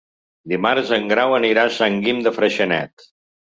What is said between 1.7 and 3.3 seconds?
Sant Guim de Freixenet.